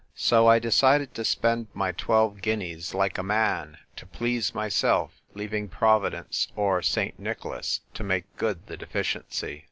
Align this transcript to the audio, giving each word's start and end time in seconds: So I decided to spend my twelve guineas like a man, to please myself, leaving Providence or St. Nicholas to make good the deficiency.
So 0.15 0.47
I 0.47 0.57
decided 0.57 1.13
to 1.13 1.23
spend 1.23 1.67
my 1.75 1.91
twelve 1.91 2.41
guineas 2.41 2.95
like 2.95 3.19
a 3.19 3.21
man, 3.21 3.77
to 3.97 4.07
please 4.07 4.55
myself, 4.55 5.21
leaving 5.35 5.69
Providence 5.69 6.47
or 6.55 6.81
St. 6.81 7.19
Nicholas 7.19 7.81
to 7.93 8.03
make 8.03 8.35
good 8.35 8.65
the 8.65 8.77
deficiency. 8.77 9.59